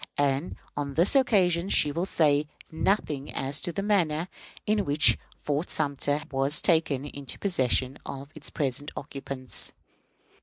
And 0.17 0.55
on 0.75 0.95
this 0.95 1.15
occasion 1.15 1.69
she 1.69 1.91
will 1.91 2.07
say 2.07 2.47
nothing 2.71 3.31
as 3.31 3.61
to 3.61 3.71
the 3.71 3.83
manner 3.83 4.29
in 4.65 4.83
which 4.83 5.15
Fort 5.37 5.69
Sumter 5.69 6.23
was 6.31 6.59
taken 6.59 7.05
into 7.05 7.35
the 7.35 7.39
possession 7.41 7.99
of 8.03 8.31
its 8.33 8.49
present 8.49 8.89
occupants. 8.97 9.73